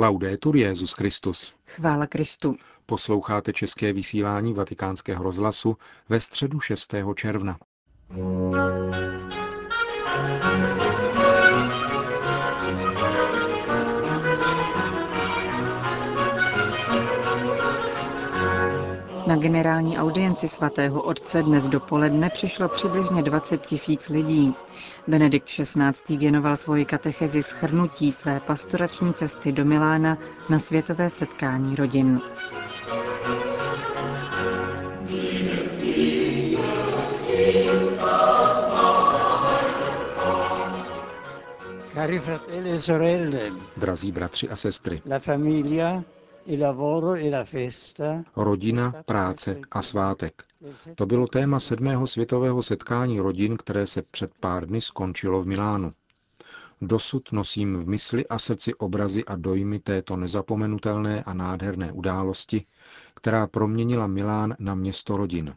Laudetur 0.00 0.56
Jezus 0.56 0.92
Christus. 0.92 1.54
Chvála 1.66 2.06
Kristu. 2.06 2.56
Posloucháte 2.86 3.52
české 3.52 3.92
vysílání 3.92 4.54
Vatikánského 4.54 5.24
rozhlasu 5.24 5.76
ve 6.08 6.20
středu 6.20 6.60
6. 6.60 6.94
června. 7.14 7.58
Na 10.42 10.69
generální 19.40 19.98
audienci 19.98 20.48
svatého 20.48 21.02
otce 21.02 21.42
dnes 21.42 21.68
dopoledne 21.68 22.30
přišlo 22.30 22.68
přibližně 22.68 23.22
20 23.22 23.66
tisíc 23.66 24.08
lidí. 24.08 24.54
Benedikt 25.08 25.46
XVI. 25.48 26.16
věnoval 26.16 26.56
svoji 26.56 26.84
katechezi 26.84 27.42
schrnutí 27.42 28.12
své 28.12 28.40
pastorační 28.40 29.14
cesty 29.14 29.52
do 29.52 29.64
Milána 29.64 30.18
na 30.48 30.58
světové 30.58 31.10
setkání 31.10 31.76
rodin. 31.76 32.20
Cari 41.94 42.18
fratelli 42.18 42.70
e 42.70 42.80
sorelle, 42.80 43.50
Drazí 43.76 44.12
bratři 44.12 44.48
a 44.48 44.56
sestry, 44.56 45.02
la 45.10 45.18
famiglia 45.18 46.02
Rodina, 48.36 48.92
práce 49.06 49.60
a 49.70 49.82
svátek. 49.82 50.42
To 50.94 51.06
bylo 51.06 51.26
téma 51.26 51.60
sedmého 51.60 52.06
světového 52.06 52.62
setkání 52.62 53.20
rodin, 53.20 53.56
které 53.56 53.86
se 53.86 54.02
před 54.02 54.30
pár 54.40 54.66
dny 54.66 54.80
skončilo 54.80 55.42
v 55.42 55.46
Milánu. 55.46 55.92
Dosud 56.82 57.32
nosím 57.32 57.76
v 57.76 57.88
mysli 57.88 58.26
a 58.26 58.38
srdci 58.38 58.74
obrazy 58.74 59.24
a 59.24 59.36
dojmy 59.36 59.78
této 59.78 60.16
nezapomenutelné 60.16 61.22
a 61.24 61.34
nádherné 61.34 61.92
události, 61.92 62.66
která 63.14 63.46
proměnila 63.46 64.06
Milán 64.06 64.56
na 64.58 64.74
město 64.74 65.16
rodin. 65.16 65.56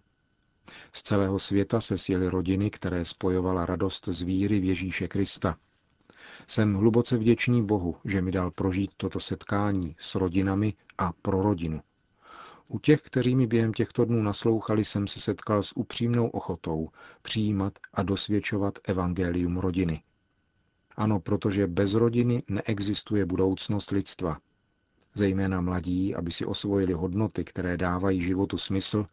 Z 0.94 1.04
celého 1.04 1.40
světa 1.40 1.82
se 1.82 1.98
sjeli 1.98 2.28
rodiny, 2.30 2.70
které 2.70 3.06
spojovala 3.06 3.66
radost 3.66 4.08
z 4.08 4.22
víry 4.22 4.60
v 4.60 4.64
Ježíše 4.64 5.08
Krista– 5.08 5.56
jsem 6.48 6.74
hluboce 6.74 7.18
vděčný 7.18 7.66
Bohu, 7.66 7.96
že 8.06 8.22
mi 8.22 8.32
dal 8.32 8.52
prožít 8.52 8.92
toto 8.98 9.20
setkání 9.20 9.96
s 10.00 10.16
rodinami 10.16 10.74
a 10.98 11.12
pro 11.22 11.42
rodinu. 11.42 11.82
U 12.68 12.80
těch, 12.80 13.02
kteří 13.02 13.36
mi 13.36 13.48
během 13.48 13.74
těchto 13.74 14.06
dnů 14.06 14.22
naslouchali, 14.22 14.86
jsem 14.86 15.08
se 15.08 15.20
setkal 15.20 15.64
s 15.64 15.78
upřímnou 15.78 16.28
ochotou 16.28 16.90
přijímat 17.22 17.80
a 17.94 18.04
dosvědčovat 18.04 18.80
evangelium 18.84 19.58
rodiny. 19.58 20.04
Ano, 20.96 21.20
protože 21.20 21.68
bez 21.68 21.94
rodiny 21.94 22.44
neexistuje 22.50 23.26
budoucnost 23.26 23.92
lidstva. 23.92 24.38
Zejména 25.14 25.62
mladí, 25.62 26.16
aby 26.16 26.32
si 26.32 26.46
osvojili 26.46 26.94
hodnoty, 26.94 27.44
které 27.44 27.78
dávají 27.78 28.22
životu 28.22 28.58
smysl, 28.58 29.06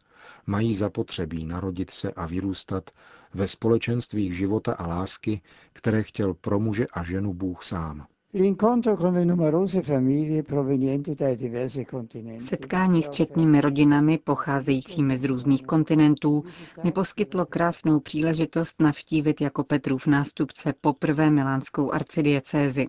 mají 0.47 0.75
zapotřebí 0.75 1.47
narodit 1.47 1.91
se 1.91 2.13
a 2.13 2.27
vyrůstat 2.27 2.91
ve 3.35 3.49
společenstvích 3.49 4.37
života 4.37 4.73
a 4.73 4.87
lásky, 4.87 5.41
které 5.73 6.03
chtěl 6.03 6.35
pro 6.35 6.61
muže 6.61 6.87
a 6.93 7.03
ženu 7.03 7.35
Bůh 7.35 7.63
sám. 7.63 8.07
Setkání 12.39 13.03
s 13.03 13.11
četnými 13.11 13.61
rodinami 13.61 14.19
pocházejícími 14.19 15.17
z 15.17 15.25
různých 15.25 15.63
kontinentů 15.63 16.45
mi 16.85 16.93
poskytlo 16.93 17.47
krásnou 17.47 18.01
příležitost 18.01 18.81
navštívit 18.81 19.41
jako 19.41 19.65
Petrův 19.65 20.07
nástupce 20.07 20.75
poprvé 20.81 21.31
milánskou 21.31 21.93
arcidiecézi. 21.93 22.87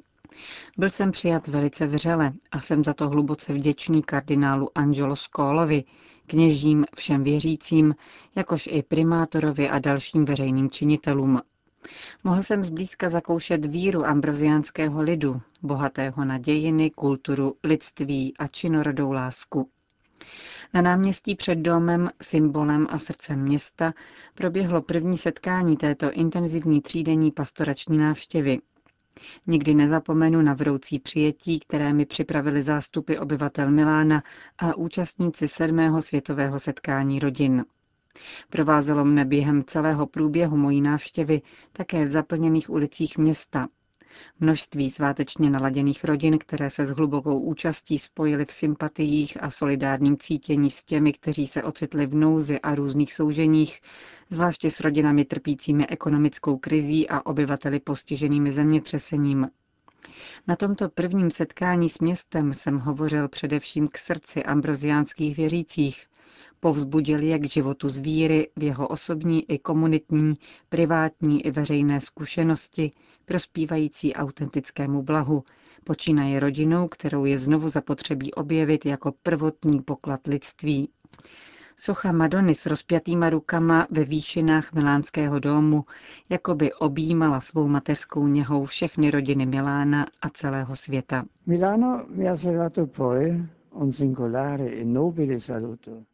Byl 0.78 0.90
jsem 0.90 1.12
přijat 1.12 1.48
velice 1.48 1.86
vřele 1.86 2.34
a 2.52 2.62
jsem 2.62 2.84
za 2.84 2.94
to 2.94 3.10
hluboce 3.10 3.54
vděčný 3.54 4.04
kardinálu 4.04 4.70
Angelo 4.76 5.16
Skolovi, 5.16 5.84
kněžím, 6.32 6.86
všem 6.96 7.24
věřícím, 7.24 7.96
jakož 8.36 8.68
i 8.72 8.84
primátorovi 8.84 9.70
a 9.70 9.80
dalším 9.80 10.26
veřejným 10.26 10.70
činitelům. 10.70 11.42
Mohl 12.24 12.44
jsem 12.44 12.64
zblízka 12.64 13.10
zakoušet 13.10 13.66
víru 13.66 14.06
ambroziánského 14.06 15.02
lidu, 15.02 15.42
bohatého 15.62 16.26
na 16.26 16.38
dějiny, 16.38 16.90
kulturu, 16.90 17.56
lidství 17.64 18.34
a 18.38 18.48
činorodou 18.48 19.12
lásku. 19.12 19.70
Na 20.74 20.82
náměstí 20.82 21.36
před 21.36 21.56
domem, 21.56 22.10
symbolem 22.22 22.88
a 22.90 23.00
srdcem 23.00 23.40
města 23.42 23.94
proběhlo 24.36 24.82
první 24.82 25.18
setkání 25.18 25.78
této 25.78 26.12
intenzivní 26.12 26.82
třídenní 26.82 27.32
pastorační 27.32 27.98
návštěvy. 27.98 28.60
Nikdy 29.48 29.74
nezapomenu 29.74 30.42
na 30.42 30.54
vroucí 30.54 31.00
přijetí, 31.00 31.60
které 31.60 31.94
mi 31.94 32.06
připravili 32.06 32.62
zástupy 32.62 33.18
obyvatel 33.18 33.72
Milána 33.72 34.24
a 34.58 34.76
účastníci 34.76 35.48
sedmého 35.48 36.02
světového 36.02 36.60
setkání 36.60 37.20
rodin. 37.20 37.66
Provázelo 38.50 39.06
mne 39.06 39.26
během 39.26 39.64
celého 39.64 40.08
průběhu 40.08 40.58
mojí 40.58 40.82
návštěvy 40.82 41.42
také 41.74 42.06
v 42.06 42.12
zaplněných 42.12 42.70
ulicích 42.70 43.18
města, 43.18 43.68
Množství 44.40 44.90
svátečně 44.90 45.50
naladěných 45.50 46.04
rodin, 46.04 46.38
které 46.38 46.70
se 46.70 46.86
s 46.86 46.90
hlubokou 46.90 47.40
účastí 47.40 48.00
spojily 48.00 48.46
v 48.46 48.52
sympatiích 48.52 49.44
a 49.44 49.50
solidárním 49.50 50.18
cítění 50.18 50.70
s 50.70 50.84
těmi, 50.84 51.14
kteří 51.14 51.48
se 51.48 51.64
ocitli 51.64 52.06
v 52.06 52.16
nouzi 52.16 52.60
a 52.60 52.76
různých 52.76 53.14
souženích, 53.14 53.82
zvláště 54.30 54.72
s 54.72 54.80
rodinami 54.80 55.26
trpícími 55.26 55.88
ekonomickou 55.88 56.58
krizí 56.58 57.10
a 57.10 57.26
obyvateli 57.26 57.80
postiženými 57.80 58.52
zemětřesením. 58.52 59.48
Na 60.48 60.56
tomto 60.56 60.90
prvním 60.90 61.32
setkání 61.32 61.90
s 61.90 62.00
městem 62.00 62.54
jsem 62.54 62.80
hovořil 62.80 63.28
především 63.28 63.88
k 63.88 63.98
srdci 63.98 64.44
ambroziánských 64.44 65.38
věřících, 65.38 66.08
povzbudil 66.62 67.24
je 67.24 67.40
k 67.40 67.46
životu 67.46 67.90
z 67.90 68.00
víry 68.00 68.50
v 68.56 68.64
jeho 68.64 68.88
osobní 68.88 69.52
i 69.52 69.60
komunitní, 69.60 70.34
privátní 70.70 71.46
i 71.46 71.52
veřejné 71.52 72.02
zkušenosti, 72.02 72.92
prospívající 73.26 74.14
autentickému 74.14 75.04
blahu, 75.04 75.44
počínaje 75.84 76.40
rodinou, 76.40 76.88
kterou 76.88 77.26
je 77.26 77.38
znovu 77.38 77.70
zapotřebí 77.70 78.34
objevit 78.34 78.86
jako 78.86 79.14
prvotní 79.24 79.82
poklad 79.82 80.28
lidství. 80.28 80.90
Socha 81.76 82.12
Madony 82.12 82.56
s 82.56 82.66
rozpjatýma 82.66 83.30
rukama 83.30 83.88
ve 83.92 84.04
výšinách 84.04 84.74
Milánského 84.74 85.40
domu 85.40 85.86
jako 86.30 86.56
by 86.56 86.74
objímala 86.74 87.42
svou 87.42 87.68
mateřskou 87.68 88.28
něhou 88.28 88.66
všechny 88.66 89.12
rodiny 89.12 89.46
Milána 89.46 90.06
a 90.22 90.30
celého 90.30 90.76
světa. 90.76 91.26
Milano 91.46 92.06
mi 92.10 92.26
ha 92.26 92.36
poi 92.92 93.46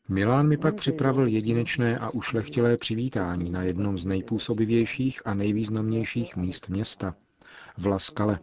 Milán 0.10 0.48
mi 0.48 0.58
pak 0.58 0.76
připravil 0.76 1.28
jedinečné 1.28 2.00
a 2.00 2.10
ušlechtilé 2.10 2.78
přivítání 2.78 3.50
na 3.50 3.64
jednom 3.64 3.98
z 3.98 4.06
nejpůsobivějších 4.06 5.22
a 5.26 5.34
nejvýznamnějších 5.34 6.36
míst 6.36 6.70
města, 6.70 7.16
v 7.78 7.88
Laskale, 7.88 8.40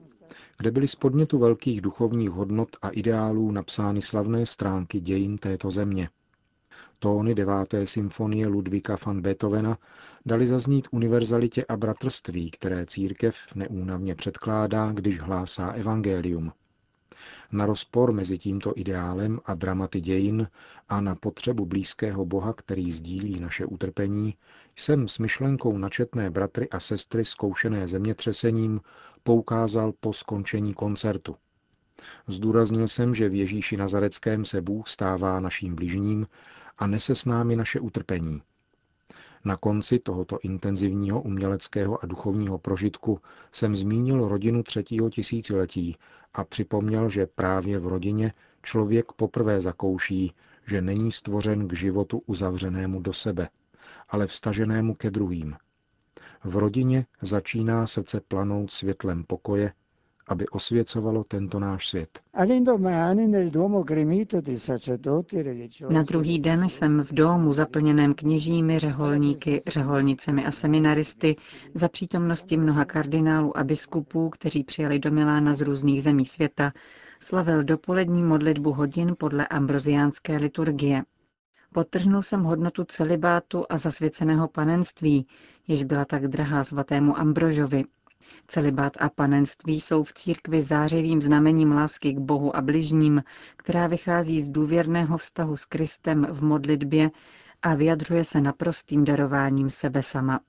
kde 0.58 0.70
byly 0.70 0.88
z 0.88 0.94
podnětu 0.94 1.38
velkých 1.38 1.80
duchovních 1.80 2.30
hodnot 2.30 2.68
a 2.82 2.88
ideálů 2.88 3.50
napsány 3.50 4.02
slavné 4.02 4.46
stránky 4.46 5.00
dějin 5.00 5.38
této 5.38 5.70
země. 5.70 6.08
Tóny 6.98 7.34
deváté 7.34 7.86
symfonie 7.86 8.46
Ludvíka 8.46 8.96
van 9.06 9.22
Beethovena 9.22 9.78
dali 10.26 10.46
zaznít 10.46 10.88
univerzalitě 10.90 11.64
a 11.68 11.76
bratrství, 11.76 12.50
které 12.50 12.86
církev 12.86 13.36
neúnavně 13.54 14.14
předkládá, 14.14 14.92
když 14.92 15.20
hlásá 15.20 15.70
evangelium– 15.70 16.52
na 17.54 17.66
rozpor 17.66 18.12
mezi 18.12 18.38
tímto 18.38 18.72
ideálem 18.76 19.40
a 19.44 19.54
dramaty 19.54 20.00
dějin 20.00 20.48
a 20.88 21.00
na 21.00 21.14
potřebu 21.14 21.66
blízkého 21.66 22.24
Boha, 22.24 22.52
který 22.52 22.92
sdílí 22.92 23.40
naše 23.40 23.66
utrpení, 23.66 24.34
jsem 24.76 25.08
s 25.08 25.18
myšlenkou 25.18 25.78
načetné 25.78 26.30
bratry 26.30 26.70
a 26.70 26.80
sestry 26.80 27.24
zkoušené 27.24 27.88
zemětřesením 27.88 28.80
poukázal 29.22 29.92
po 30.00 30.12
skončení 30.12 30.74
koncertu. 30.74 31.36
Zdůraznil 32.26 32.88
jsem, 32.88 33.14
že 33.14 33.28
v 33.28 33.34
Ježíši 33.34 33.76
Nazareckém 33.76 34.44
se 34.44 34.60
Bůh 34.60 34.88
stává 34.88 35.40
naším 35.40 35.74
bližním 35.74 36.26
a 36.78 36.86
nese 36.86 37.14
s 37.14 37.24
námi 37.24 37.56
naše 37.56 37.80
utrpení– 37.80 38.42
na 39.44 39.56
konci 39.56 39.98
tohoto 39.98 40.38
intenzivního 40.42 41.22
uměleckého 41.22 42.04
a 42.04 42.06
duchovního 42.06 42.58
prožitku 42.58 43.20
jsem 43.52 43.76
zmínil 43.76 44.28
rodinu 44.28 44.62
třetího 44.62 45.10
tisíciletí 45.10 45.96
a 46.34 46.44
připomněl, 46.44 47.08
že 47.08 47.26
právě 47.26 47.78
v 47.78 47.86
rodině 47.86 48.32
člověk 48.62 49.12
poprvé 49.12 49.60
zakouší, 49.60 50.34
že 50.66 50.82
není 50.82 51.12
stvořen 51.12 51.68
k 51.68 51.72
životu 51.72 52.22
uzavřenému 52.26 53.00
do 53.00 53.12
sebe, 53.12 53.48
ale 54.08 54.26
vstaženému 54.26 54.94
ke 54.94 55.10
druhým. 55.10 55.56
V 56.44 56.56
rodině 56.56 57.06
začíná 57.22 57.86
srdce 57.86 58.20
planout 58.20 58.70
světlem 58.70 59.24
pokoje 59.24 59.72
aby 60.26 60.48
osvěcovalo 60.48 61.24
tento 61.24 61.58
náš 61.60 61.88
svět. 61.88 62.18
Na 65.90 66.02
druhý 66.02 66.38
den 66.38 66.68
jsem 66.68 67.04
v 67.04 67.12
domu 67.12 67.52
zaplněném 67.52 68.14
kněžími, 68.14 68.78
řeholníky, 68.78 69.62
řeholnicemi 69.66 70.46
a 70.46 70.50
seminaristy 70.50 71.36
za 71.74 71.88
přítomnosti 71.88 72.56
mnoha 72.56 72.84
kardinálů 72.84 73.56
a 73.56 73.64
biskupů, 73.64 74.30
kteří 74.30 74.64
přijeli 74.64 74.98
do 74.98 75.10
Milána 75.10 75.54
z 75.54 75.60
různých 75.60 76.02
zemí 76.02 76.26
světa, 76.26 76.72
slavil 77.20 77.64
dopolední 77.64 78.22
modlitbu 78.22 78.72
hodin 78.72 79.14
podle 79.18 79.46
ambroziánské 79.46 80.36
liturgie. 80.36 81.02
Potrhnul 81.74 82.22
jsem 82.22 82.42
hodnotu 82.42 82.84
celibátu 82.84 83.64
a 83.70 83.78
zasvěceného 83.78 84.48
panenství, 84.48 85.26
jež 85.68 85.84
byla 85.84 86.04
tak 86.04 86.28
drahá 86.28 86.64
svatému 86.64 87.18
Ambrožovi. 87.18 87.84
Celibát 88.48 88.96
a 89.00 89.08
panenství 89.08 89.80
jsou 89.80 90.04
v 90.04 90.12
církvi 90.12 90.62
zářivým 90.62 91.22
znamením 91.22 91.72
lásky 91.72 92.12
k 92.12 92.18
Bohu 92.18 92.56
a 92.56 92.60
bližním, 92.62 93.22
která 93.56 93.86
vychází 93.86 94.42
z 94.42 94.48
důvěrného 94.48 95.18
vztahu 95.18 95.56
s 95.56 95.64
Kristem 95.64 96.26
v 96.30 96.42
modlitbě 96.42 97.10
a 97.62 97.74
vyjadřuje 97.74 98.24
se 98.24 98.40
naprostým 98.40 99.04
darováním 99.04 99.70
sebe 99.70 100.02
sama. 100.02 100.40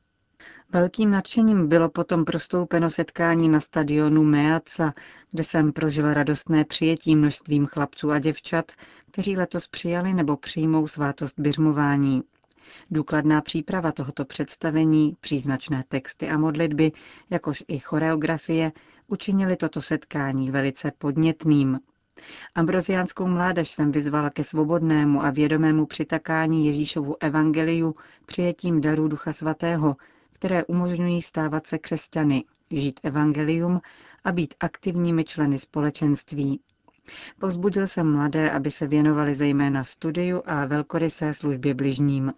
Velkým 0.69 1.12
nadšením 1.12 1.68
bylo 1.68 1.89
potom 1.89 2.25
prostoupeno 2.25 2.89
setkání 2.89 3.50
na 3.50 3.60
stadionu 3.60 4.24
Meaca, 4.24 4.94
kde 5.31 5.44
jsem 5.44 5.74
prožil 5.74 6.13
radostné 6.13 6.66
přijetí 6.66 7.16
množstvím 7.16 7.66
chlapců 7.66 8.12
a 8.12 8.19
děvčat, 8.19 8.72
kteří 9.12 9.38
letos 9.38 9.68
přijali 9.68 10.13
nebo 10.13 10.38
přijmou 10.38 10.88
svátost 10.88 11.39
běžmování. 11.39 12.24
Důkladná 12.92 13.42
příprava 13.42 13.92
tohoto 13.92 14.26
představení, 14.26 15.18
příznačné 15.22 15.84
texty 15.88 16.30
a 16.30 16.38
modlitby, 16.38 16.92
jakož 17.30 17.64
i 17.68 17.80
choreografie, 17.80 18.72
učinili 19.08 19.56
toto 19.56 19.82
setkání 19.82 20.52
velice 20.52 20.92
podnětným. 20.98 21.80
Ambroziánskou 22.56 23.28
mládež 23.28 23.70
jsem 23.72 23.92
vyzvala 23.92 24.30
ke 24.30 24.44
svobodnému 24.44 25.24
a 25.24 25.30
vědomému 25.30 25.86
přitakání 25.86 26.66
Ježíšovu 26.68 27.16
evangeliu 27.20 27.94
přijetím 28.26 28.82
darů 28.82 29.08
Ducha 29.08 29.34
Svatého, 29.34 29.96
které 30.34 30.66
umožňují 30.66 31.22
stávat 31.22 31.68
se 31.68 31.78
křesťany, 31.78 32.44
žít 32.72 33.00
evangelium 33.04 33.82
a 34.24 34.32
být 34.32 34.54
aktivními 34.60 35.24
členy 35.24 35.60
společenství. 35.60 36.60
Povzbudil 37.40 37.88
jsem 37.88 38.12
mladé, 38.12 38.52
aby 38.52 38.72
se 38.72 38.88
věnovali 38.88 39.34
zejména 39.36 39.84
studiu 39.84 40.42
a 40.46 40.66
velkorysé 40.66 41.34
službě 41.34 41.74
bližním. 41.74 42.34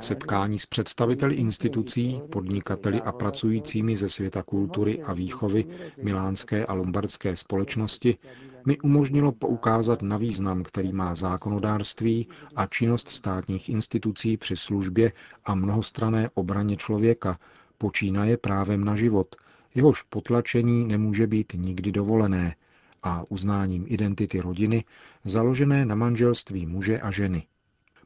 Setkání 0.00 0.58
s 0.58 0.66
představiteli 0.66 1.34
institucí, 1.34 2.22
podnikateli 2.30 3.00
a 3.02 3.12
pracujícími 3.12 3.96
ze 3.96 4.08
světa 4.08 4.42
kultury 4.42 5.02
a 5.02 5.12
výchovy 5.12 5.64
milánské 6.02 6.66
a 6.66 6.72
lombardské 6.74 7.36
společnosti 7.36 8.18
mi 8.66 8.80
umožnilo 8.80 9.32
poukázat 9.32 10.02
na 10.02 10.16
význam, 10.16 10.62
který 10.62 10.92
má 10.92 11.14
zákonodárství 11.14 12.28
a 12.56 12.66
činnost 12.66 13.08
státních 13.08 13.68
institucí 13.68 14.36
při 14.36 14.56
službě 14.56 15.12
a 15.44 15.54
mnohostrané 15.54 16.30
obraně 16.34 16.76
člověka, 16.76 17.38
počínaje 17.78 18.36
právem 18.36 18.84
na 18.84 18.96
život, 18.96 19.36
jehož 19.74 20.02
potlačení 20.02 20.84
nemůže 20.84 21.26
být 21.26 21.52
nikdy 21.56 21.92
dovolené, 21.92 22.54
a 23.02 23.24
uznáním 23.28 23.84
identity 23.88 24.40
rodiny, 24.40 24.84
založené 25.24 25.86
na 25.86 25.94
manželství 25.94 26.66
muže 26.66 27.00
a 27.00 27.10
ženy. 27.10 27.46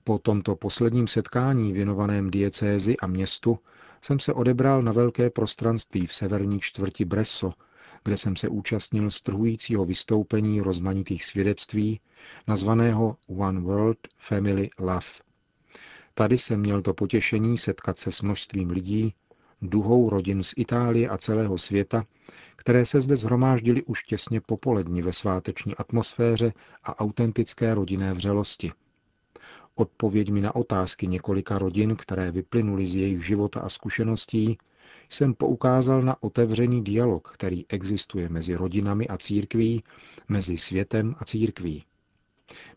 Po 0.05 0.19
tomto 0.19 0.57
posledním 0.57 1.09
setkání 1.09 1.73
věnovaném 1.73 2.31
diecézi 2.31 2.97
a 2.97 3.07
městu 3.07 3.59
jsem 4.03 4.19
se 4.19 4.33
odebral 4.33 4.83
na 4.83 4.93
velké 4.93 5.31
prostranství 5.31 6.07
v 6.07 6.13
severní 6.13 6.61
čtvrti 6.61 7.05
Bresso, 7.05 7.53
kde 8.05 8.17
jsem 8.17 8.37
se 8.37 8.49
účastnil 8.49 9.11
strhujícího 9.11 9.85
vystoupení 9.85 10.61
rozmanitých 10.61 11.25
svědectví, 11.25 12.01
nazvaného 12.47 13.17
One 13.29 13.61
World 13.61 13.99
Family 14.19 14.71
Love. 14.79 15.07
Tady 16.15 16.39
jsem 16.39 16.61
měl 16.61 16.83
to 16.83 16.95
potěšení 16.95 17.59
setkat 17.59 17.99
se 17.99 18.13
s 18.13 18.23
množstvím 18.23 18.71
lidí, 18.71 19.15
duhou 19.63 20.11
rodin 20.11 20.43
z 20.43 20.55
Itálie 20.57 21.09
a 21.09 21.19
celého 21.19 21.59
světa, 21.59 22.05
které 22.67 22.87
se 22.87 23.01
zde 23.01 23.17
zhromáždily 23.17 23.83
už 23.83 24.03
těsně 24.03 24.41
popolední 24.41 25.03
ve 25.03 25.13
sváteční 25.13 25.77
atmosféře 25.77 26.53
a 26.85 26.99
autentické 26.99 27.75
rodinné 27.75 28.15
vřelosti. 28.15 28.73
Odpověďmi 29.75 30.41
na 30.41 30.55
otázky 30.55 31.07
několika 31.07 31.59
rodin, 31.59 31.97
které 31.97 32.31
vyplynuly 32.31 32.87
z 32.87 32.97
jejich 32.97 33.27
života 33.27 33.61
a 33.61 33.69
zkušeností, 33.69 34.59
jsem 35.11 35.35
poukázal 35.35 36.03
na 36.03 36.23
otevřený 36.23 36.85
dialog, 36.85 37.31
který 37.35 37.65
existuje 37.69 38.29
mezi 38.29 38.55
rodinami 38.55 39.09
a 39.09 39.17
církví, 39.19 39.83
mezi 40.29 40.59
světem 40.59 41.15
a 41.19 41.25
církví. 41.25 41.85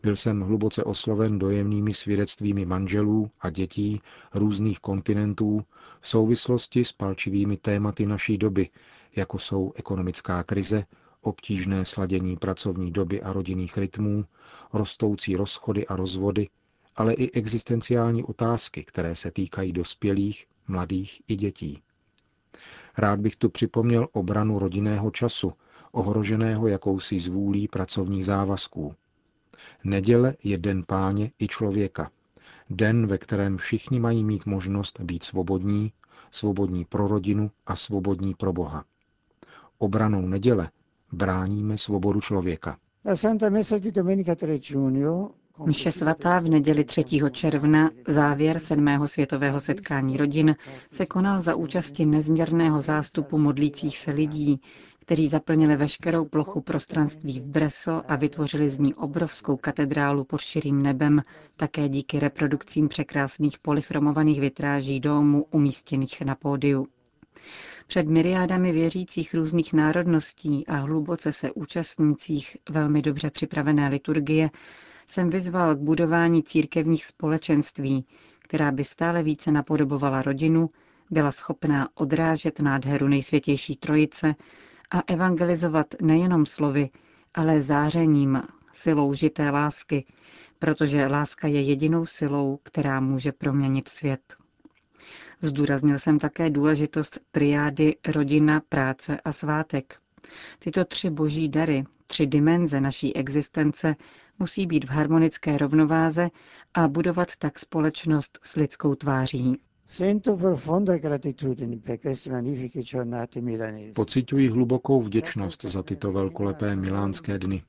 Byl 0.02 0.16
jsem 0.16 0.40
hluboce 0.40 0.84
osloven 0.84 1.38
dojemnými 1.38 1.94
svědectvími 1.94 2.64
manželů 2.66 3.30
a 3.40 3.50
dětí 3.50 4.00
různých 4.34 4.80
kontinentů 4.80 5.64
v 6.00 6.08
souvislosti 6.08 6.84
s 6.84 6.92
palčivými 6.92 7.56
tématy 7.56 8.06
naší 8.06 8.38
doby, 8.38 8.68
jako 9.16 9.38
jsou 9.38 9.72
ekonomická 9.76 10.42
krize, 10.42 10.84
obtížné 11.20 11.84
sladění 11.84 12.36
pracovní 12.36 12.90
doby 12.90 13.22
a 13.22 13.32
rodinných 13.32 13.78
rytmů, 13.78 14.24
rostoucí 14.72 15.36
rozchody 15.36 15.86
a 15.86 15.96
rozvody, 15.96 16.48
ale 16.96 17.14
i 17.14 17.30
existenciální 17.30 18.24
otázky, 18.24 18.84
které 18.84 19.16
se 19.16 19.30
týkají 19.30 19.72
dospělých, 19.72 20.46
mladých 20.68 21.22
i 21.28 21.36
dětí. 21.36 21.82
Rád 22.98 23.20
bych 23.20 23.36
tu 23.36 23.48
připomněl 23.48 24.08
obranu 24.12 24.58
rodinného 24.58 25.10
času, 25.10 25.52
ohroženého 25.92 26.68
jakousi 26.68 27.18
zvůlí 27.18 27.68
pracovních 27.68 28.24
závazků. 28.24 28.94
Neděle 29.84 30.36
je 30.42 30.58
den 30.58 30.84
páně 30.86 31.30
i 31.38 31.48
člověka. 31.48 32.10
Den, 32.70 33.06
ve 33.06 33.18
kterém 33.18 33.56
všichni 33.56 34.00
mají 34.00 34.24
mít 34.24 34.46
možnost 34.46 35.00
být 35.00 35.24
svobodní, 35.24 35.92
svobodní 36.30 36.84
pro 36.84 37.08
rodinu 37.08 37.50
a 37.66 37.76
svobodní 37.76 38.34
pro 38.34 38.52
Boha. 38.52 38.84
Obranou 39.82 40.26
neděle 40.26 40.70
bráníme 41.12 41.78
svobodu 41.78 42.20
člověka. 42.20 42.78
Mše 45.66 45.92
svatá 45.92 46.38
v 46.38 46.44
neděli 46.44 46.84
3. 46.84 47.04
června, 47.30 47.90
závěr 48.08 48.58
sedmého 48.58 49.08
světového 49.08 49.60
setkání 49.60 50.16
rodin, 50.16 50.56
se 50.90 51.06
konal 51.06 51.38
za 51.38 51.54
účasti 51.54 52.06
nezměrného 52.06 52.80
zástupu 52.80 53.38
modlících 53.38 53.98
se 53.98 54.10
lidí, 54.10 54.60
kteří 54.98 55.28
zaplnili 55.28 55.76
veškerou 55.76 56.24
plochu 56.24 56.60
prostranství 56.60 57.40
v 57.40 57.46
Breso 57.46 58.02
a 58.10 58.16
vytvořili 58.16 58.70
z 58.70 58.78
ní 58.78 58.94
obrovskou 58.94 59.56
katedrálu 59.56 60.24
pod 60.24 60.40
širým 60.40 60.82
nebem, 60.82 61.22
také 61.56 61.88
díky 61.88 62.18
reprodukcím 62.18 62.88
překrásných 62.88 63.58
polychromovaných 63.58 64.40
vitráží 64.40 65.00
domů 65.00 65.46
umístěných 65.50 66.20
na 66.20 66.34
pódiu. 66.34 66.86
Před 67.90 68.06
myriádami 68.08 68.72
věřících 68.72 69.34
různých 69.34 69.72
národností 69.72 70.66
a 70.66 70.76
hluboce 70.76 71.32
se 71.32 71.52
účastnících 71.52 72.56
velmi 72.70 73.02
dobře 73.02 73.30
připravené 73.30 73.88
liturgie 73.88 74.50
jsem 75.06 75.30
vyzval 75.30 75.74
k 75.76 75.78
budování 75.78 76.42
církevních 76.42 77.04
společenství, 77.04 78.06
která 78.38 78.72
by 78.72 78.84
stále 78.84 79.22
více 79.22 79.52
napodobovala 79.52 80.22
rodinu, 80.22 80.70
byla 81.10 81.30
schopná 81.30 81.88
odrážet 81.94 82.60
nádheru 82.60 83.08
nejsvětější 83.08 83.76
trojice 83.76 84.34
a 84.90 85.02
evangelizovat 85.06 85.86
nejenom 86.02 86.46
slovy, 86.46 86.90
ale 87.34 87.60
zářením, 87.60 88.42
silou 88.72 89.14
žité 89.14 89.50
lásky, 89.50 90.04
protože 90.58 91.06
láska 91.06 91.48
je 91.48 91.60
jedinou 91.60 92.06
silou, 92.06 92.58
která 92.62 93.00
může 93.00 93.32
proměnit 93.32 93.88
svět. 93.88 94.39
Zdůraznil 95.42 95.98
jsem 95.98 96.18
také 96.18 96.50
důležitost 96.50 97.18
triády 97.30 97.96
rodina, 98.08 98.62
práce 98.68 99.20
a 99.24 99.32
svátek. 99.32 99.98
Tyto 100.58 100.84
tři 100.84 101.10
boží 101.10 101.48
dary, 101.48 101.84
tři 102.06 102.26
dimenze 102.26 102.80
naší 102.80 103.16
existence 103.16 103.96
musí 104.38 104.66
být 104.66 104.84
v 104.84 104.90
harmonické 104.90 105.58
rovnováze 105.58 106.30
a 106.74 106.88
budovat 106.88 107.36
tak 107.38 107.58
společnost 107.58 108.38
s 108.42 108.56
lidskou 108.56 108.94
tváří. 108.94 109.60
Pocituji 113.94 114.48
hlubokou 114.48 115.02
vděčnost 115.02 115.64
za 115.64 115.82
tyto 115.82 116.12
velkolepé 116.12 116.76
milánské 116.76 117.38
dny. 117.38 117.62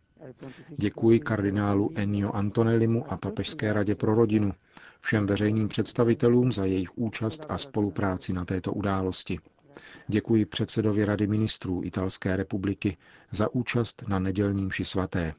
Děkuji 0.78 1.20
kardinálu 1.20 1.92
Ennio 1.96 2.32
Antonellimu 2.32 3.12
a 3.12 3.18
Papežské 3.18 3.74
radě 3.74 3.96
pro 3.96 4.16
rodinu, 4.16 4.52
všem 5.02 5.26
veřejným 5.26 5.68
představitelům 5.68 6.52
za 6.52 6.66
jejich 6.66 6.98
účast 6.98 7.46
a 7.50 7.58
spolupráci 7.58 8.34
na 8.34 8.46
této 8.46 8.74
události. 8.74 9.40
Děkuji 10.08 10.46
předsedovi 10.46 11.06
Rady 11.06 11.28
ministrů 11.28 11.82
Italské 11.84 12.36
republiky 12.36 12.98
za 13.32 13.54
účast 13.56 14.04
na 14.08 14.20
nedělním 14.20 14.72
ši 14.72 14.86
svaté. 14.86 15.34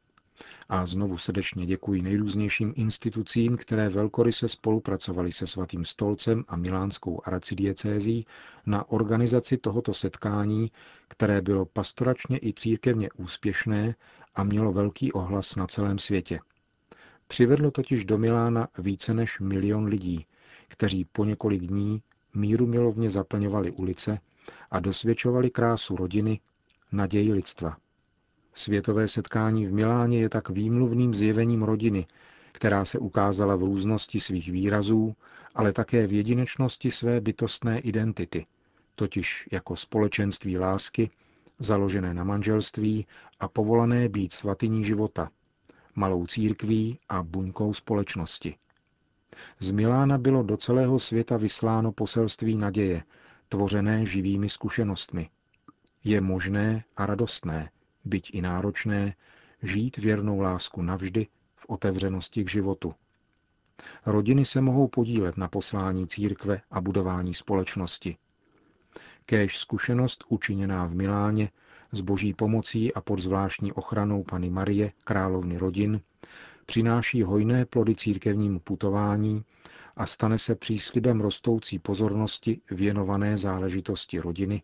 A 0.68 0.86
znovu 0.86 1.18
srdečně 1.18 1.66
děkuji 1.66 2.02
nejrůznějším 2.02 2.72
institucím, 2.76 3.56
které 3.56 3.88
velkoryse 3.88 4.48
spolupracovali 4.48 5.32
se 5.32 5.46
Svatým 5.46 5.84
stolcem 5.84 6.44
a 6.48 6.56
Milánskou 6.56 7.20
aracidiecézí 7.24 8.26
na 8.66 8.90
organizaci 8.90 9.56
tohoto 9.58 9.94
setkání, 9.94 10.70
které 11.08 11.40
bylo 11.42 11.64
pastoračně 11.66 12.38
i 12.42 12.52
církevně 12.52 13.08
úspěšné 13.16 13.94
a 14.34 14.44
mělo 14.44 14.72
velký 14.72 15.12
ohlas 15.12 15.56
na 15.56 15.66
celém 15.66 15.98
světě. 15.98 16.40
Přivedlo 17.32 17.70
totiž 17.70 18.04
do 18.04 18.18
Milána 18.18 18.68
více 18.78 19.14
než 19.14 19.40
milion 19.40 19.84
lidí, 19.84 20.26
kteří 20.68 21.04
po 21.04 21.24
několik 21.24 21.62
dní 21.62 22.02
míru 22.34 22.66
milovně 22.66 23.10
zaplňovali 23.10 23.70
ulice 23.70 24.18
a 24.70 24.80
dosvědčovali 24.80 25.50
krásu 25.50 25.96
rodiny, 25.96 26.40
naději 26.92 27.32
lidstva. 27.32 27.76
Světové 28.54 29.08
setkání 29.08 29.66
v 29.66 29.72
Miláně 29.72 30.20
je 30.20 30.28
tak 30.28 30.48
výmluvným 30.48 31.14
zjevením 31.14 31.62
rodiny, 31.62 32.06
která 32.52 32.84
se 32.84 32.98
ukázala 32.98 33.56
v 33.56 33.62
různosti 33.62 34.20
svých 34.20 34.48
výrazů, 34.48 35.14
ale 35.54 35.72
také 35.72 36.06
v 36.06 36.12
jedinečnosti 36.12 36.90
své 36.90 37.20
bytostné 37.20 37.78
identity, 37.80 38.46
totiž 38.94 39.48
jako 39.52 39.76
společenství 39.76 40.58
lásky, 40.58 41.10
založené 41.58 42.14
na 42.14 42.24
manželství 42.24 43.06
a 43.40 43.48
povolané 43.48 44.08
být 44.08 44.32
svatyní 44.32 44.84
života, 44.84 45.30
malou 45.94 46.26
církví 46.26 46.98
a 47.08 47.22
buňkou 47.22 47.74
společnosti. 47.74 48.56
Z 49.58 49.70
Milána 49.70 50.18
bylo 50.18 50.42
do 50.42 50.56
celého 50.56 50.98
světa 50.98 51.36
vysláno 51.36 51.92
poselství 51.92 52.56
naděje, 52.56 53.02
tvořené 53.48 54.06
živými 54.06 54.48
zkušenostmi. 54.48 55.30
Je 56.04 56.20
možné 56.20 56.84
a 56.96 57.06
radostné, 57.06 57.70
byť 58.04 58.34
i 58.34 58.42
náročné, 58.42 59.14
žít 59.62 59.96
věrnou 59.96 60.40
lásku 60.40 60.82
navždy 60.82 61.26
v 61.56 61.64
otevřenosti 61.68 62.44
k 62.44 62.50
životu. 62.50 62.94
Rodiny 64.06 64.44
se 64.44 64.60
mohou 64.60 64.88
podílet 64.88 65.36
na 65.36 65.48
poslání 65.48 66.06
církve 66.06 66.60
a 66.70 66.80
budování 66.80 67.34
společnosti. 67.34 68.16
Kéž 69.26 69.58
zkušenost 69.58 70.24
učiněná 70.28 70.86
v 70.86 70.94
Miláně 70.94 71.50
s 71.92 72.00
boží 72.00 72.34
pomocí 72.34 72.94
a 72.94 73.00
pod 73.00 73.18
zvláštní 73.18 73.72
ochranou 73.72 74.22
Pany 74.22 74.50
Marie, 74.50 74.92
královny 75.04 75.58
rodin, 75.58 76.00
přináší 76.66 77.22
hojné 77.22 77.64
plody 77.64 77.94
církevnímu 77.94 78.60
putování 78.60 79.44
a 79.96 80.06
stane 80.06 80.38
se 80.38 80.54
příslibem 80.54 81.20
rostoucí 81.20 81.78
pozornosti 81.78 82.60
věnované 82.70 83.38
záležitosti 83.38 84.20
rodiny, 84.20 84.62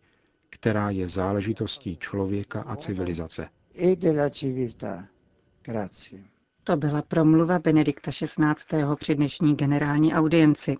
která 0.49 0.89
je 0.89 1.09
záležitostí 1.09 1.97
člověka 1.97 2.61
a 2.61 2.75
civilizace. 2.75 3.49
To 6.63 6.77
byla 6.77 7.01
promluva 7.01 7.59
Benedikta 7.59 8.11
XVI. 8.11 8.83
při 8.99 9.15
dnešní 9.15 9.55
generální 9.55 10.13
audienci. 10.13 10.77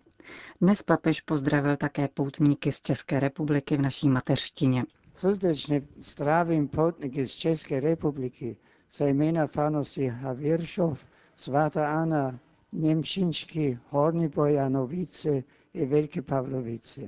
Dnes 0.62 0.84
papež 0.84 1.22
pozdravil 1.22 1.78
také 1.78 2.08
poutníky 2.08 2.72
z 2.72 2.82
České 2.82 3.20
republiky 3.20 3.78
v 3.78 3.82
naší 3.82 4.10
mateřštině. 4.10 4.86
Srdečně 5.16 5.82
zdravím 5.98 6.68
poutníky 6.68 7.28
z 7.28 7.34
České 7.34 7.80
republiky, 7.80 8.58
zejména 8.92 9.48
fanosti 9.48 10.08
Haviršov, 10.08 11.06
svatá 11.36 12.02
Anna, 12.02 12.40
Němčinčky, 12.72 13.80
Horní 13.90 14.28
Bojanovice 14.28 15.44
i 15.74 15.86
Velké 15.86 16.22
Pavlovice. 16.22 17.02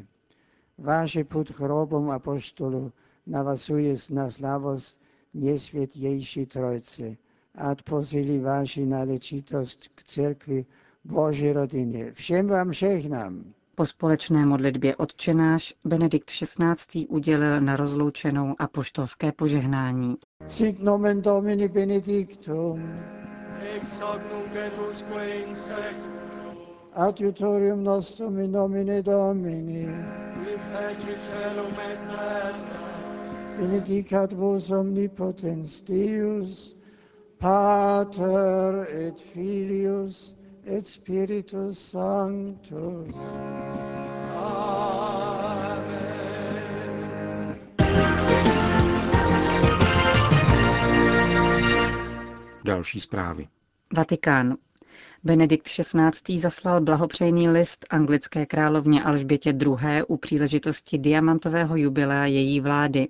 Váš 0.77 1.17
put 1.27 1.59
hrobom 1.59 2.09
apoštolu 2.09 2.91
navazuje 3.27 3.95
na 4.11 4.31
slavost 4.31 5.01
nesvětější 5.33 6.45
Trojce 6.45 7.17
a 7.55 7.75
posílí 7.75 8.39
vaši 8.39 8.85
náležitost 8.85 9.87
k 9.95 10.03
církvi 10.03 10.65
Boží 11.03 11.51
rodině. 11.51 12.11
Všem 12.11 12.47
vám 12.47 12.73
žehnám. 12.73 13.53
Po 13.75 13.85
společné 13.85 14.45
modlitbě 14.45 14.95
odčenáš 14.95 15.73
Benedikt 15.85 16.31
XVI. 16.31 17.07
udělil 17.07 17.61
na 17.61 17.75
rozloučenou 17.75 18.55
apoštolské 18.59 19.31
požehnání. 19.31 20.15
Sit 20.47 20.83
nomen 20.83 21.21
Domini 21.21 21.67
benedictum. 21.67 22.89
Ex 23.75 23.99
hoc 23.99 24.21
nunc 24.33 24.55
et 24.55 24.73
usque 24.91 25.29
in 25.29 25.55
seculum. 25.55 26.57
Adiutorium 26.93 27.83
nostrum 27.83 28.39
in 28.39 28.51
nomine 28.51 29.03
Domini. 29.03 29.85
Qui 30.33 30.57
feci 30.71 31.17
celum 31.29 31.73
et 31.91 31.99
terra. 32.07 32.71
Benedicat 33.59 34.33
vos 34.33 34.71
omnipotens 34.71 35.81
Deus, 35.81 36.75
Pater 37.37 38.87
et 38.89 39.19
Filius 39.21 40.40
et 40.65 40.87
Spiritus 40.87 41.79
Sanctus. 41.79 43.15
Amen. 44.35 45.91
Další 52.65 52.99
zprávy. 52.99 53.47
Vatikán. 53.97 54.57
Benedikt 55.23 55.67
XVI. 55.67 56.39
zaslal 56.39 56.81
blahopřejný 56.81 57.49
list 57.49 57.85
anglické 57.89 58.45
královně 58.45 59.03
Alžbětě 59.03 59.49
II. 59.49 60.03
u 60.07 60.17
příležitosti 60.17 60.97
diamantového 60.97 61.75
jubilea 61.75 62.25
její 62.25 62.59
vlády. 62.59 63.07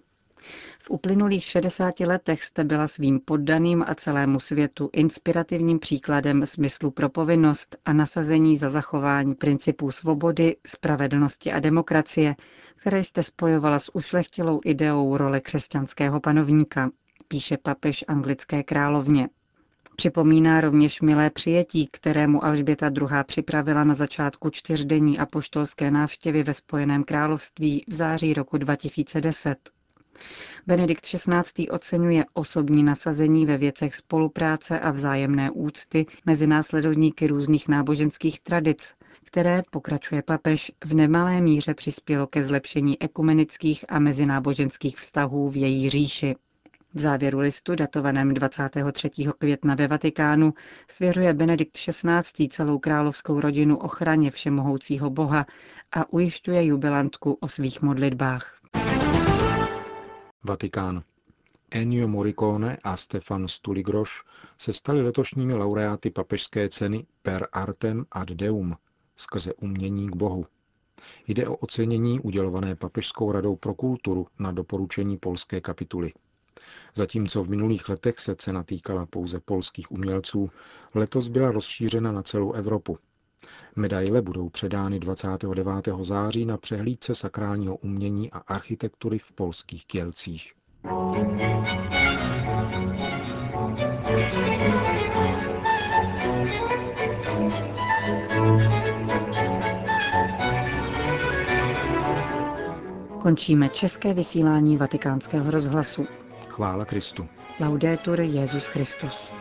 V 0.83 0.89
uplynulých 0.89 1.43
60 1.43 1.99
letech 1.99 2.43
jste 2.43 2.63
byla 2.63 2.87
svým 2.87 3.19
poddaným 3.19 3.83
a 3.87 3.95
celému 3.95 4.39
světu 4.39 4.89
inspirativním 4.93 5.79
příkladem 5.79 6.45
smyslu 6.45 6.91
pro 6.91 7.09
povinnost 7.09 7.75
a 7.85 7.93
nasazení 7.93 8.57
za 8.57 8.69
zachování 8.69 9.35
principů 9.35 9.91
svobody, 9.91 10.55
spravedlnosti 10.67 11.51
a 11.51 11.59
demokracie, 11.59 12.35
které 12.75 13.03
jste 13.03 13.23
spojovala 13.23 13.79
s 13.79 13.95
ušlechtilou 13.95 14.61
ideou 14.65 15.17
role 15.17 15.39
křesťanského 15.41 16.19
panovníka, 16.19 16.89
píše 17.27 17.57
papež 17.57 18.05
anglické 18.07 18.63
královně. 18.63 19.29
Připomíná 19.95 20.61
rovněž 20.61 21.01
milé 21.01 21.29
přijetí, 21.29 21.87
kterému 21.91 22.45
Alžběta 22.45 22.87
II. 22.87 23.07
připravila 23.25 23.83
na 23.83 23.93
začátku 23.93 24.49
čtyřdenní 24.49 25.19
apoštolské 25.19 25.91
návštěvy 25.91 26.43
ve 26.43 26.53
Spojeném 26.53 27.03
království 27.03 27.85
v 27.87 27.93
září 27.93 28.33
roku 28.33 28.57
2010. 28.57 29.80
Benedikt 30.67 31.05
XVI. 31.05 31.69
oceňuje 31.69 32.25
osobní 32.33 32.83
nasazení 32.83 33.45
ve 33.45 33.57
věcech 33.57 33.95
spolupráce 33.95 34.79
a 34.79 34.91
vzájemné 34.91 35.51
úcty 35.51 36.05
mezi 36.25 36.47
následovníky 36.47 37.27
různých 37.27 37.67
náboženských 37.67 38.39
tradic, 38.39 38.93
které, 39.23 39.61
pokračuje 39.71 40.21
papež, 40.21 40.71
v 40.85 40.93
nemalé 40.93 41.41
míře 41.41 41.73
přispělo 41.73 42.27
ke 42.27 42.43
zlepšení 42.43 43.01
ekumenických 43.01 43.85
a 43.89 43.99
mezináboženských 43.99 44.97
vztahů 44.97 45.49
v 45.49 45.57
její 45.57 45.89
říši. 45.89 46.35
V 46.93 46.99
závěru 46.99 47.39
listu, 47.39 47.75
datovaném 47.75 48.33
23. 48.33 49.09
května 49.37 49.75
ve 49.75 49.87
Vatikánu, 49.87 50.53
svěřuje 50.87 51.33
Benedikt 51.33 51.77
XVI. 51.77 52.47
celou 52.49 52.79
královskou 52.79 53.39
rodinu 53.39 53.77
ochraně 53.77 54.31
všemohoucího 54.31 55.09
Boha 55.09 55.45
a 55.91 56.13
ujišťuje 56.13 56.65
jubilantku 56.65 57.37
o 57.39 57.47
svých 57.47 57.81
modlitbách. 57.81 58.61
Vatikán. 60.43 61.03
Ennio 61.71 62.07
Morricone 62.07 62.77
a 62.83 62.97
Stefan 62.97 63.47
Stuligroš 63.47 64.23
se 64.57 64.73
stali 64.73 65.01
letošními 65.01 65.53
laureáty 65.53 66.09
papežské 66.09 66.69
ceny 66.69 67.05
Per 67.21 67.47
Artem 67.51 68.05
ad 68.11 68.29
Deum 68.29 68.77
skrze 69.15 69.53
umění 69.53 70.09
k 70.09 70.15
Bohu. 70.15 70.45
Jde 71.27 71.47
o 71.47 71.55
ocenění 71.55 72.19
udělované 72.19 72.75
Papežskou 72.75 73.31
radou 73.31 73.55
pro 73.55 73.73
kulturu 73.73 74.27
na 74.39 74.51
doporučení 74.51 75.17
polské 75.17 75.61
kapituly. 75.61 76.13
Zatímco 76.95 77.43
v 77.43 77.49
minulých 77.49 77.89
letech 77.89 78.19
se 78.19 78.35
cena 78.35 78.63
týkala 78.63 79.05
pouze 79.05 79.39
polských 79.39 79.91
umělců, 79.91 80.49
letos 80.95 81.27
byla 81.27 81.51
rozšířena 81.51 82.11
na 82.11 82.23
celou 82.23 82.51
Evropu. 82.51 82.97
Medaile 83.75 84.21
budou 84.21 84.49
předány 84.49 84.99
29. 84.99 85.67
září 86.01 86.45
na 86.45 86.57
přehlídce 86.57 87.15
sakrálního 87.15 87.75
umění 87.75 88.31
a 88.31 88.37
architektury 88.37 89.19
v 89.19 89.31
polských 89.31 89.85
Kielcích. 89.85 90.53
Končíme 103.21 103.69
české 103.69 104.13
vysílání 104.13 104.77
vatikánského 104.77 105.51
rozhlasu. 105.51 106.07
Chvála 106.49 106.85
Kristu. 106.85 107.27
Laudetur 107.59 108.21
Jezus 108.21 108.65
Christus. 108.65 109.33